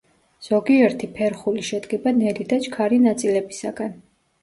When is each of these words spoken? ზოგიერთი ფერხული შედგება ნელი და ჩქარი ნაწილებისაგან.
ზოგიერთი 0.45 1.09
ფერხული 1.19 1.67
შედგება 1.69 2.17
ნელი 2.25 2.51
და 2.55 2.61
ჩქარი 2.67 3.03
ნაწილებისაგან. 3.07 3.99